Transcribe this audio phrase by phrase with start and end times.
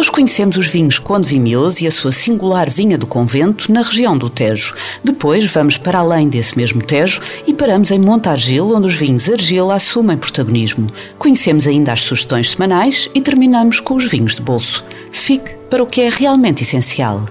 [0.00, 4.16] Hoje conhecemos os vinhos Conde Vimioso e a sua singular vinha do convento na região
[4.16, 4.74] do Tejo.
[5.04, 9.74] Depois vamos para além desse mesmo Tejo e paramos em Montargil, onde os vinhos Argila
[9.74, 10.86] assumem protagonismo.
[11.18, 14.82] Conhecemos ainda as sugestões semanais e terminamos com os vinhos de bolso.
[15.12, 17.26] Fique para o que é realmente essencial.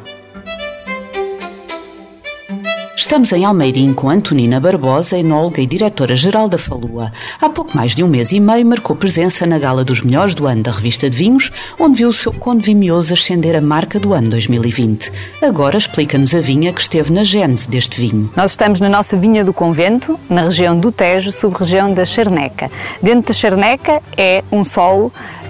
[2.99, 7.09] Estamos em Almeirim com Antonina Barbosa, enóloga e diretora-geral da Falua.
[7.39, 10.45] Há pouco mais de um mês e meio marcou presença na gala dos melhores do
[10.45, 14.13] ano da revista de vinhos, onde viu o seu Conde Vimioso ascender a marca do
[14.13, 15.13] ano 2020.
[15.41, 18.29] Agora explica-nos a vinha que esteve na gênese deste vinho.
[18.35, 22.69] Nós estamos na nossa vinha do convento, na região do Tejo, sub-região da Charneca.
[23.01, 25.09] Dentro da Charneca é um solo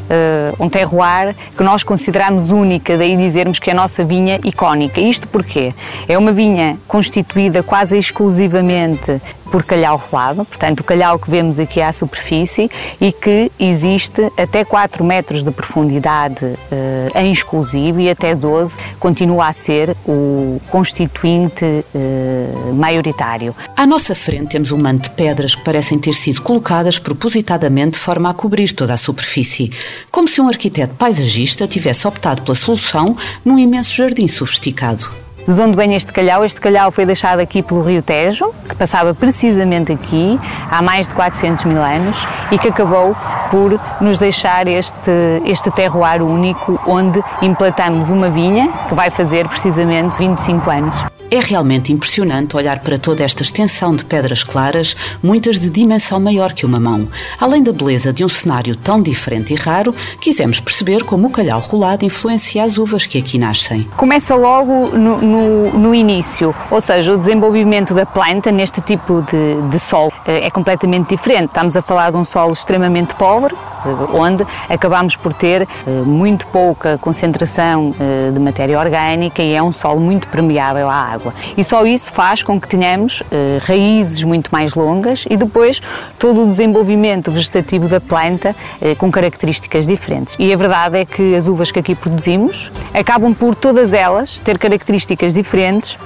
[0.10, 5.00] uh, um terroir que nós consideramos única, daí dizermos que é a nossa vinha icónica.
[5.00, 5.74] Isto porquê?
[6.08, 11.82] É uma vinha constituída quase exclusivamente por calhau rolado, portanto o calhau que vemos aqui
[11.82, 12.70] à superfície
[13.00, 19.48] e que existe até 4 metros de profundidade uh, em exclusivo e até 12 continua
[19.48, 23.56] a ser o constituinte uh, maioritário.
[23.76, 28.00] À nossa frente temos um manto de pedras que parecem ter sido colocadas propositadamente de
[28.00, 29.72] forma a cobrir toda a superfície
[30.12, 35.29] como se um arquiteto paisagista tivesse optado pela solução num imenso jardim sofisticado.
[35.48, 36.46] De onde vem este calhau?
[36.46, 41.16] Este calhau foi deixado aqui pelo Rio Tejo, que passava precisamente aqui há mais de
[41.16, 43.16] 400 mil anos e que acabou
[43.50, 45.12] por nos deixar este,
[45.46, 51.19] este terroir único onde implantamos uma vinha que vai fazer precisamente 25 anos.
[51.32, 56.54] É realmente impressionante olhar para toda esta extensão de pedras claras, muitas de dimensão maior
[56.54, 57.08] que uma mão.
[57.40, 61.60] Além da beleza de um cenário tão diferente e raro, quisemos perceber como o calhau
[61.60, 63.88] rolado influencia as uvas que aqui nascem.
[63.96, 69.70] Começa logo no, no, no início, ou seja, o desenvolvimento da planta neste tipo de,
[69.70, 71.48] de solo é completamente diferente.
[71.48, 75.68] Estamos a falar de um solo extremamente pobre, eh, onde acabamos por ter eh,
[76.06, 77.94] muito pouca concentração
[78.34, 81.34] de matéria orgânica e é um solo muito permeável à água.
[81.58, 83.24] E só isso faz com que tenhamos
[83.66, 85.82] raízes muito mais longas e depois
[86.18, 88.56] todo o desenvolvimento vegetativo da planta
[88.98, 90.36] com características diferentes.
[90.40, 94.58] E a verdade é que as uvas que aqui produzimos acabam por todas elas ter
[94.58, 95.98] características diferentes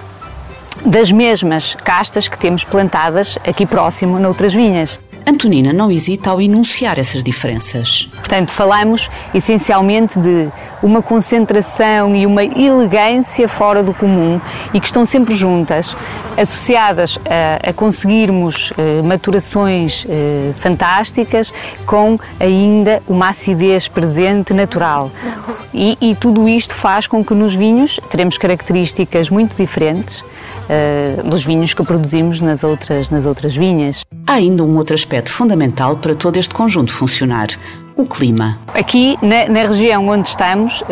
[0.85, 4.99] das mesmas castas que temos plantadas aqui próximo noutras vinhas.
[5.25, 8.09] Antonina não hesita ao enunciar essas diferenças.
[8.13, 10.49] Portanto, falamos essencialmente de
[10.81, 14.41] uma concentração e uma elegância fora do comum
[14.73, 15.95] e que estão sempre juntas,
[16.37, 21.53] associadas a, a conseguirmos uh, maturações uh, fantásticas
[21.85, 25.09] com ainda uma acidez presente natural.
[25.73, 30.21] E, e tudo isto faz com que nos vinhos teremos características muito diferentes
[30.69, 34.03] uh, dos vinhos que produzimos nas outras, nas outras vinhas.
[34.25, 37.47] Há ainda um outro aspecto fundamental para todo este conjunto funcionar:
[37.95, 38.57] o clima.
[38.73, 40.85] Aqui, na, na região onde estamos, uh,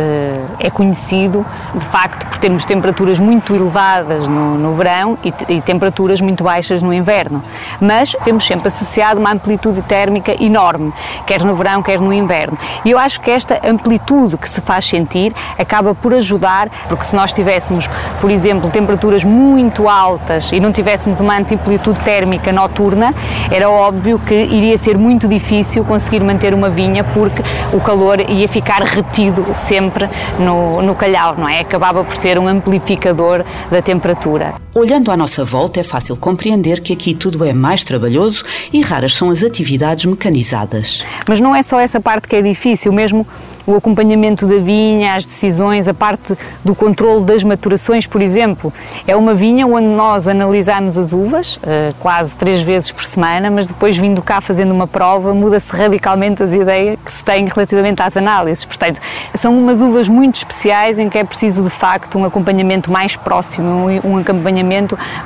[0.59, 6.21] é conhecido, de facto, por termos temperaturas muito elevadas no, no verão e, e, temperaturas
[6.21, 7.43] muito baixas no inverno.
[7.79, 10.93] Mas temos sempre associado uma amplitude térmica enorme,
[11.25, 12.57] quer no verão, quer no inverno.
[12.85, 17.15] E eu acho que esta amplitude que se faz sentir acaba por ajudar, porque se
[17.15, 23.13] nós tivéssemos, por exemplo, temperaturas muito altas e não tivéssemos uma amplitude térmica noturna,
[23.49, 27.41] era óbvio que iria ser muito difícil conseguir manter uma vinha porque
[27.73, 31.59] o calor ia ficar retido sempre no, no calhau, não é?
[31.59, 34.53] Acabava por ser um amplificador da temperatura.
[34.73, 39.13] Olhando à nossa volta, é fácil compreender que aqui tudo é mais trabalhoso e raras
[39.13, 41.03] são as atividades mecanizadas.
[41.27, 43.27] Mas não é só essa parte que é difícil, mesmo
[43.67, 48.71] o acompanhamento da vinha, as decisões, a parte do controle das maturações, por exemplo.
[49.05, 53.67] É uma vinha onde nós analisamos as uvas uh, quase três vezes por semana, mas
[53.67, 58.15] depois vindo cá fazendo uma prova muda-se radicalmente as ideias que se têm relativamente às
[58.15, 58.63] análises.
[58.63, 59.01] Portanto,
[59.35, 63.87] são umas uvas muito especiais em que é preciso de facto um acompanhamento mais próximo,
[64.03, 64.60] um acompanhamento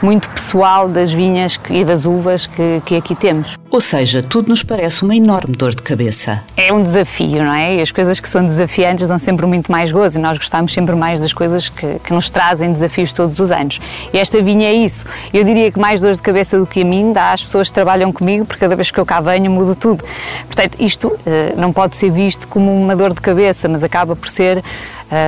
[0.02, 3.56] muito pessoal das vinhas e das uvas que, que aqui temos.
[3.70, 6.42] Ou seja, tudo nos parece uma enorme dor de cabeça.
[6.56, 7.76] É um desafio, não é?
[7.76, 10.96] E as coisas que são desafiantes dão sempre muito mais gozo e nós gostamos sempre
[10.96, 13.82] mais das coisas que, que nos trazem desafios todos os anos.
[14.14, 15.06] E esta vinha é isso.
[15.34, 17.74] Eu diria que mais dor de cabeça do que a mim dá às pessoas que
[17.74, 20.06] trabalham comigo, porque cada vez que eu cá venho mudo tudo.
[20.46, 21.20] Portanto, isto uh,
[21.58, 24.64] não pode ser visto como uma dor de cabeça, mas acaba por ser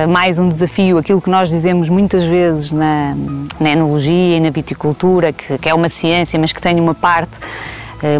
[0.08, 3.14] mais um desafio, aquilo que nós dizemos muitas vezes na,
[3.60, 7.32] na enologia e na viticultura, que, que é uma ciência, mas que tem uma parte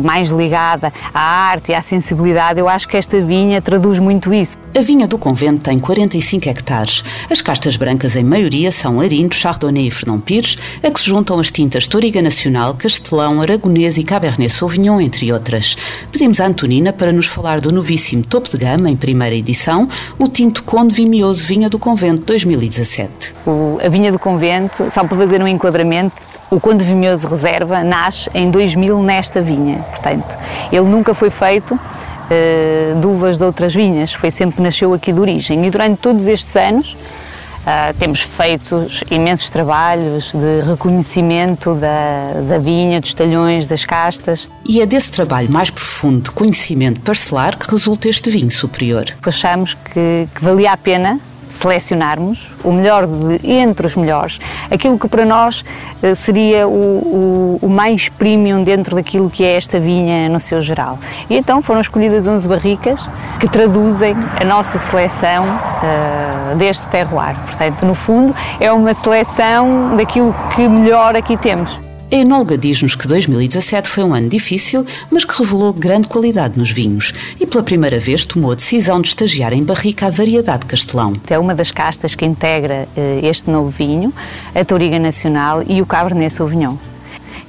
[0.03, 4.57] mais ligada à arte e à sensibilidade, eu acho que esta vinha traduz muito isso.
[4.77, 7.03] A vinha do convento tem 45 hectares.
[7.31, 11.39] As castas brancas, em maioria, são Arindo, Chardonnay e Fernão Pires, a que se juntam
[11.41, 15.77] as tintas Toriga Nacional, Castelão, Aragonês e Cabernet Sauvignon, entre outras.
[16.13, 19.89] Pedimos à Antonina para nos falar do novíssimo topo de gama, em primeira edição,
[20.19, 23.35] o tinto Conde Vimioso Vinha do Convento 2017.
[23.47, 26.15] O, a Vinha do Convento, só para fazer um enquadramento,
[26.51, 30.37] o Conde Vimioso Reserva nasce em 2000 nesta vinha, portanto,
[30.73, 35.21] ele nunca foi feito uh, de uvas de outras vinhas, foi sempre nasceu aqui de
[35.21, 42.59] origem e durante todos estes anos uh, temos feito imensos trabalhos de reconhecimento da, da
[42.59, 44.49] vinha, dos talhões, das castas.
[44.67, 49.05] E é desse trabalho mais profundo de conhecimento parcelar que resulta este vinho superior.
[49.23, 54.39] Achamos que, que valia a pena selecionarmos o melhor de, entre os melhores,
[54.71, 55.65] aquilo que para nós
[56.03, 60.61] eh, seria o, o, o, mais premium dentro daquilo que é esta vinha no seu
[60.61, 60.99] geral.
[61.29, 63.07] E então foram escolhidas 11 barricas
[63.41, 67.37] que traduzem a nossa seleção uh, deste terroir.
[67.47, 71.88] Portanto, no fundo, é uma seleção daquilo que melhor aqui temos.
[72.11, 76.71] A Enolga diz-nos que 2017 foi um ano difícil, mas que revelou grande qualidade nos
[76.71, 81.13] vinhos e pela primeira vez tomou a decisão de estagiar em barrica a variedade castelão.
[81.29, 84.11] É uma das castas que integra eh, este novo vinho,
[84.55, 86.77] a Touriga Nacional e o Cabernet Sauvignon.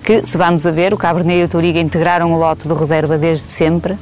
[0.03, 3.17] Que, se vamos a ver, o Cabernet e a Touriga integraram o lote do reserva
[3.17, 3.95] desde sempre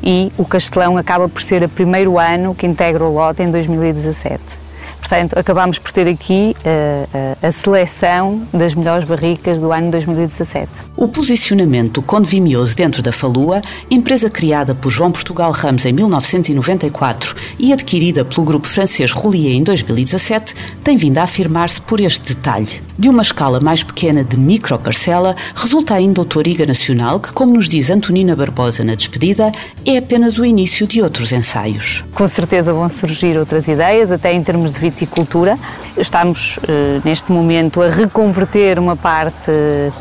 [0.00, 4.63] e o Castelão acaba por ser o primeiro ano que integra o lote em 2017.
[5.04, 10.66] Portanto, acabámos por ter aqui uh, uh, a seleção das melhores barricas do ano 2017.
[10.96, 13.60] O posicionamento do Conde Vimioso dentro da Falua,
[13.90, 19.62] empresa criada por João Portugal Ramos em 1994 e adquirida pelo grupo francês Roulier em
[19.62, 22.80] 2017, tem vindo a afirmar-se por este detalhe.
[22.96, 27.68] De uma escala mais pequena de microparcela, resulta ainda o Toriga Nacional, que, como nos
[27.68, 29.52] diz Antonina Barbosa na despedida,
[29.84, 32.04] é apenas o início de outros ensaios.
[32.14, 35.58] Com certeza vão surgir outras ideias, até em termos de viticultura.
[35.96, 39.50] Estamos eh, neste momento a reconverter uma parte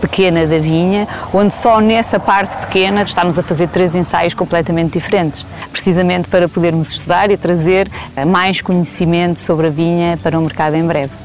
[0.01, 5.45] pequena da vinha, onde só nessa parte pequena estamos a fazer três ensaios completamente diferentes,
[5.72, 10.75] precisamente para podermos estudar e trazer eh, mais conhecimento sobre a vinha para o mercado
[10.75, 11.23] em breve.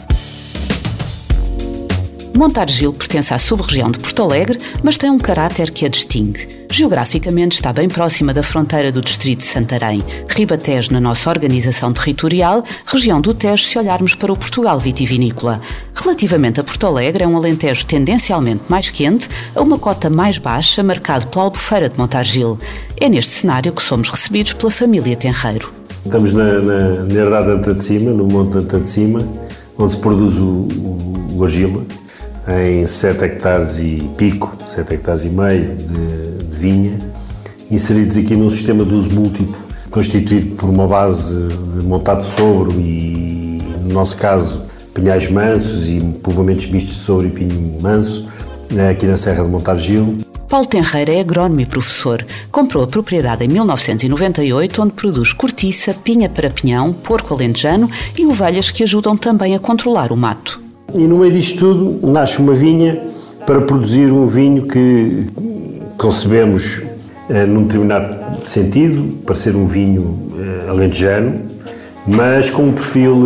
[2.38, 6.66] Montargil pertence à sub-região de Porto Alegre, mas tem um caráter que a distingue.
[6.70, 12.62] Geograficamente está bem próxima da fronteira do distrito de Santarém, Ribatejo na nossa organização territorial,
[12.86, 15.60] região do Tejo se olharmos para o Portugal vitivinícola.
[15.92, 20.80] Relativamente a Porto Alegre, é um alentejo tendencialmente mais quente, a uma cota mais baixa,
[20.80, 22.56] marcado pela albufeira de Montargil.
[23.00, 25.72] É neste cenário que somos recebidos pela família Tenreiro.
[26.06, 29.18] Estamos na, na, na herdade de Anta de Cima, no Monte Anta de Cima,
[29.76, 31.84] onde se produz o, o, o argila,
[32.48, 36.98] em 7 hectares e pico, 7 hectares e meio de, de vinha,
[37.70, 39.54] inseridos aqui num sistema de uso múltiplo,
[39.90, 46.66] constituído por uma base de montado sobre e, no nosso caso, pinhais mansos e povoamentos
[46.66, 48.28] mistos de sobre e pinho manso,
[48.70, 50.18] né, aqui na Serra de Montargil.
[50.48, 52.26] Paulo Tenreira é agrónomo e professor.
[52.50, 58.70] Comprou a propriedade em 1998, onde produz cortiça, pinha para pinhão, porco alentejano e ovelhas
[58.70, 60.67] que ajudam também a controlar o mato.
[60.94, 62.98] E no meio disto tudo nasce uma vinha
[63.44, 65.26] para produzir um vinho que
[65.98, 66.82] concebemos
[67.28, 68.16] eh, num determinado
[68.48, 71.40] sentido, para ser um vinho eh, alentejano,
[72.06, 73.16] mas com um perfil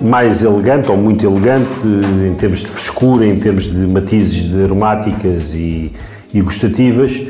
[0.00, 4.62] eh, mais elegante ou muito elegante em termos de frescura, em termos de matizes de
[4.62, 5.90] aromáticas e,
[6.32, 7.20] e gustativas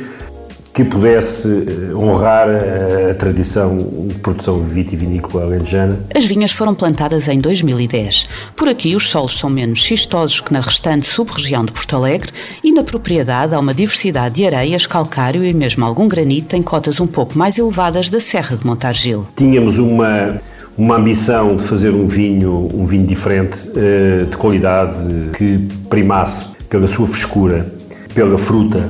[0.78, 5.98] que pudesse eh, honrar a, a tradição de produção vitivinícola alentejana.
[6.14, 8.28] As vinhas foram plantadas em 2010.
[8.54, 12.30] Por aqui os solos são menos xistosos que na restante sub-região de Porto Alegre
[12.62, 17.00] e na propriedade há uma diversidade de areias, calcário e mesmo algum granito em cotas
[17.00, 19.26] um pouco mais elevadas da Serra de Montargil.
[19.34, 20.40] Tínhamos uma
[20.76, 24.96] uma ambição de fazer um vinho, um vinho diferente, eh, de qualidade,
[25.36, 25.58] que
[25.90, 27.66] primasse pela sua frescura,
[28.14, 28.88] pela fruta,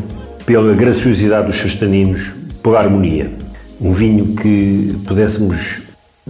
[0.48, 3.30] pela graciosidade dos seus taninos, pela harmonia.
[3.78, 5.82] Um vinho que pudéssemos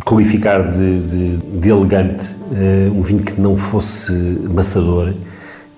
[0.04, 5.14] qualificar de, de, de elegante, uh, um vinho que não fosse maçador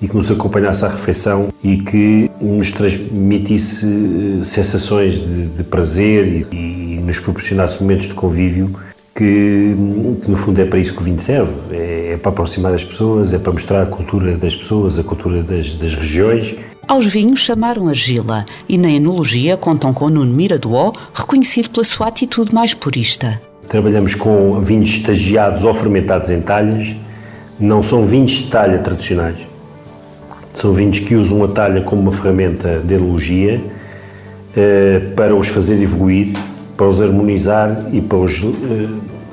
[0.00, 6.46] e que nos acompanhasse à refeição e que nos transmitisse uh, sensações de, de prazer
[6.50, 8.70] e, e, nos proporcionasse momentos de convívio
[9.14, 9.74] que,
[10.24, 12.84] que, no fundo é para isso que o vinho serve, é, é, para aproximar as
[12.84, 16.54] pessoas, é para mostrar a cultura das pessoas, a cultura das, das regiões
[16.90, 22.52] aos vinhos chamaram argila e na enologia contam com Nuno Miradoó, reconhecido pela sua atitude
[22.52, 23.40] mais purista.
[23.68, 26.96] trabalhamos com vinhos estagiados ou fermentados em talhas.
[27.60, 29.36] Não são vinhos de talha tradicionais.
[30.52, 33.60] São vinhos que usam a talha como uma ferramenta de enologia
[34.56, 36.36] eh, para os fazer evoluir,
[36.76, 38.88] para os harmonizar e para os eh,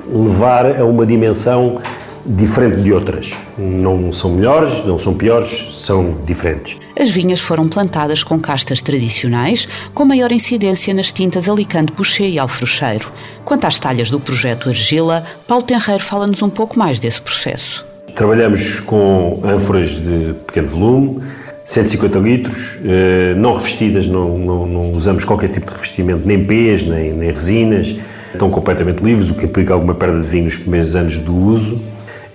[0.08, 1.80] levar a uma dimensão
[2.28, 3.32] diferente de outras.
[3.56, 6.76] Não são melhores, não são piores, são diferentes.
[6.98, 12.38] As vinhas foram plantadas com castas tradicionais, com maior incidência nas tintas Alicante Boucher e
[12.38, 13.10] Alfrocheiro.
[13.44, 17.86] Quanto às talhas do projeto Argila, Paulo Tenreiro fala-nos um pouco mais desse processo.
[18.14, 21.22] Trabalhamos com ânforas de pequeno volume,
[21.64, 26.82] 150 litros, eh, não revestidas, não, não, não usamos qualquer tipo de revestimento, nem pés,
[26.82, 27.94] nem, nem resinas,
[28.32, 31.80] estão completamente livres, o que implica alguma perda de vinho nos primeiros anos do uso.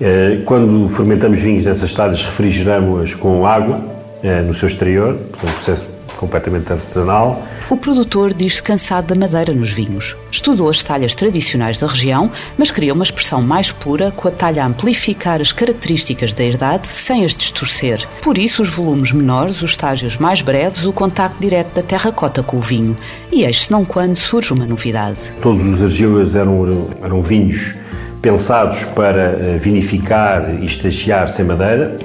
[0.06, 3.80] Eh, quando fermentamos vinhos nessas talhas, refrigeramos-as com água
[4.22, 5.86] eh, no seu exterior, um processo
[6.18, 7.42] completamente artesanal.
[7.70, 10.18] O produtor diz-se cansado da madeira nos vinhos.
[10.30, 14.66] Estudou as talhas tradicionais da região, mas queria uma expressão mais pura, com a talha
[14.66, 18.06] a amplificar as características da herdade sem as distorcer.
[18.22, 22.58] Por isso, os volumes menores, os estágios mais breves, o contacto direto da terracota com
[22.58, 22.98] o vinho.
[23.32, 25.32] E eis, se não quando, surge uma novidade.
[25.42, 27.82] Todos os argilas eram, eram vinhos
[28.24, 31.98] pensados para eh, vinificar e estagiar sem madeira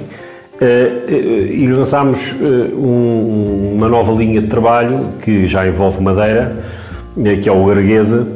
[0.59, 1.13] eh, eh,
[1.53, 2.35] e lançámos
[2.75, 6.57] uma nova linha de trabalho que já envolve madeira,
[7.41, 8.27] que é o Largueza.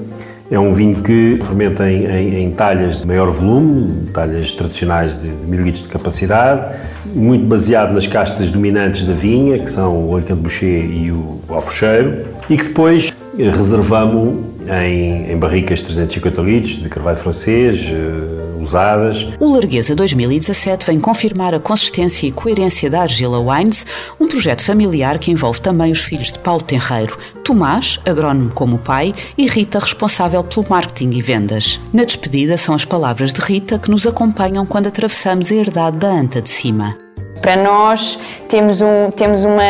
[0.49, 5.27] É um vinho que fermenta em, em, em, talhas de maior volume, talhas tradicionais de
[5.27, 6.75] mil litros de capacidade,
[7.13, 12.25] muito baseado nas castas dominantes da vinha, que são o Alicante Boucher e o Alfocheiro,
[12.49, 19.27] e que depois reservamos em, em barricas de 350 litros de carvalho francês, uh, usadas.
[19.39, 23.85] O Largueza 2017 vem confirmar a consistência e coerência da Argila Wines,
[24.19, 29.13] um projeto familiar que envolve também os filhos de Paulo Tenreiro, Tomás, agrónomo como pai,
[29.37, 31.79] e Rita, responsável pelo marketing e vendas.
[31.91, 36.09] Na despedida são as palavras de Rita que nos acompanham quando atravessamos a herdade da
[36.09, 37.02] Anta de Cima.
[37.43, 39.61] Para nós, temos, um, temos uma.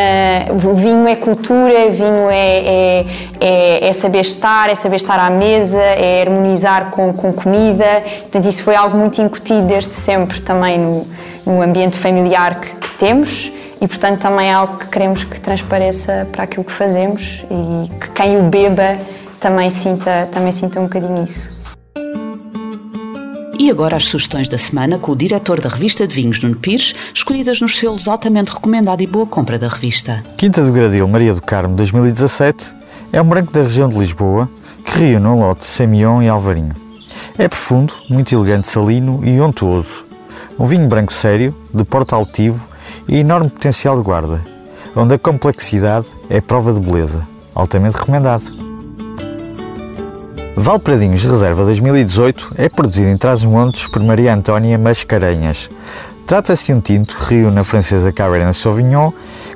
[0.76, 3.06] Vinho é cultura, vinho é, é,
[3.42, 8.04] é, é, saber estar, é saber estar à mesa, é harmonizar com, com comida.
[8.22, 11.08] Portanto, isso foi algo muito incutido desde sempre também no,
[11.44, 13.52] no ambiente familiar que, que temos
[13.82, 18.12] e, portanto, também é algo que queremos que transpareça para aquilo que fazemos e que
[18.12, 19.00] quem o beba
[19.40, 21.52] também sinta, também sinta um bocadinho isso.
[23.64, 26.94] E agora as sugestões da semana com o diretor da revista de vinhos, Nuno Pires,
[27.14, 30.22] escolhidas nos selos altamente recomendado e boa compra da revista.
[30.36, 32.76] Quinta do Gradil Maria do Carmo 2017
[33.14, 34.50] é um branco da região de Lisboa
[34.84, 36.76] que reúne um lote Semillon e Alvarinho.
[37.38, 40.04] É profundo, muito elegante salino e untuoso.
[40.60, 42.68] Um vinho branco sério, de porte altivo
[43.08, 44.46] e enorme potencial de guarda,
[44.94, 47.26] onde a complexidade é prova de beleza.
[47.56, 48.63] Altamente recomendado.
[50.56, 55.70] Valpradinhos Reserva 2018 é produzido em Trás-os-Montes por Maria Antónia Mascarenhas.
[56.28, 59.12] Trata-se de um tinto reúne francesa Cabernet Sauvignon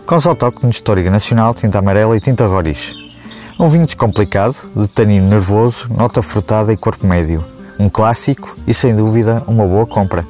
[0.07, 2.93] com autóctones de Tóriga Nacional, tinta amarela e tinta roriz.
[3.59, 7.45] Um vinho descomplicado, de tanino nervoso, nota frutada e corpo médio.
[7.77, 10.25] Um clássico e, sem dúvida, uma boa compra.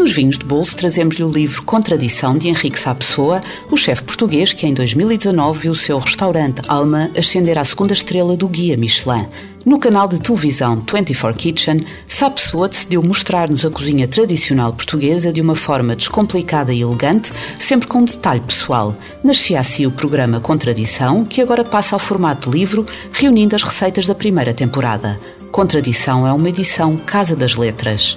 [0.00, 4.50] Nos vinhos de bolso trazemos-lhe o livro Contradição de Henrique Sá Pessoa, o chefe português
[4.50, 9.26] que em 2019 viu o seu restaurante Alma ascender à segunda estrela do Guia Michelin.
[9.62, 15.42] No canal de televisão 24 Kitchen, Sá Pessoa decidiu mostrar-nos a cozinha tradicional portuguesa de
[15.42, 18.96] uma forma descomplicada e elegante, sempre com um detalhe pessoal.
[19.22, 24.14] Nascia assim o programa Contradição, que agora passa ao formato livro, reunindo as receitas da
[24.14, 25.20] primeira temporada.
[25.52, 28.16] Contradição é uma edição Casa das Letras.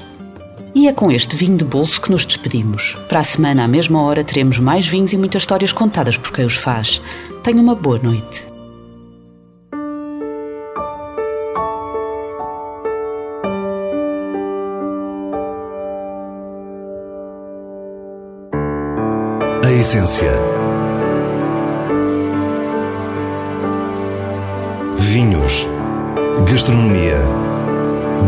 [0.76, 2.98] E é com este vinho de bolso que nos despedimos.
[3.08, 6.46] Para a semana, à mesma hora, teremos mais vinhos e muitas histórias contadas por quem
[6.46, 7.02] os faz.
[7.44, 8.54] Tenha uma boa noite.
[19.84, 20.32] essência.
[24.98, 25.68] Vinhos.
[26.50, 27.20] Gastronomia.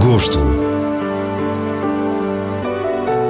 [0.02, 0.65] Gosto.